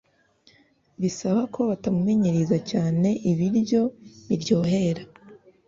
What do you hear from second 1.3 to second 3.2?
ko batamumenyereza cyane